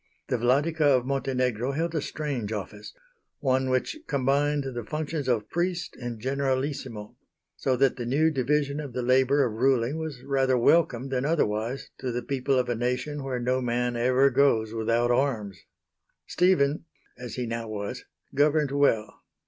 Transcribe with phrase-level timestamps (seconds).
[0.29, 2.91] The Vladika of Montenegro held a strange office
[3.39, 7.15] one which combined the functions of priest and generalissimo
[7.55, 11.91] so that the new division of the labour of ruling was rather welcome than otherwise
[11.99, 15.59] to the people of a nation where no man ever goes without arms.
[16.25, 16.85] Stephen
[17.19, 19.21] as he now was governed well.